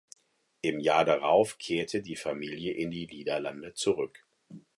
Im 0.61 0.79
Jahr 0.79 1.05
darauf 1.05 1.59
kehrte 1.59 2.01
die 2.01 2.15
Familie 2.15 2.73
in 2.73 2.89
die 2.89 3.05
Niederlande 3.05 3.75
zurück. 3.75 4.25